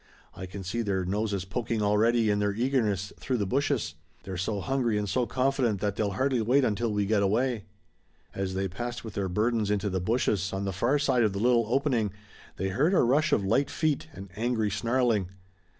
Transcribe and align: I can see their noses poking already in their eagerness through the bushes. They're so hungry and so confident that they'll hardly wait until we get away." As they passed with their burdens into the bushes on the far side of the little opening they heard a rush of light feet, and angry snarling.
I 0.33 0.47
can 0.47 0.63
see 0.63 0.81
their 0.81 1.05
noses 1.05 1.45
poking 1.45 1.83
already 1.83 2.31
in 2.31 2.39
their 2.39 2.55
eagerness 2.55 3.13
through 3.19 3.37
the 3.37 3.45
bushes. 3.45 3.93
They're 4.23 4.35
so 4.35 4.59
hungry 4.59 4.97
and 4.97 5.07
so 5.07 5.27
confident 5.27 5.79
that 5.79 5.95
they'll 5.95 6.13
hardly 6.13 6.41
wait 6.41 6.63
until 6.65 6.91
we 6.91 7.05
get 7.05 7.21
away." 7.21 7.65
As 8.33 8.55
they 8.55 8.67
passed 8.67 9.03
with 9.03 9.13
their 9.13 9.29
burdens 9.29 9.69
into 9.69 9.91
the 9.91 10.01
bushes 10.01 10.51
on 10.53 10.65
the 10.65 10.73
far 10.73 10.97
side 10.97 11.21
of 11.21 11.33
the 11.33 11.39
little 11.39 11.67
opening 11.69 12.11
they 12.55 12.69
heard 12.69 12.95
a 12.95 13.01
rush 13.03 13.31
of 13.31 13.45
light 13.45 13.69
feet, 13.69 14.07
and 14.15 14.31
angry 14.35 14.71
snarling. 14.71 15.29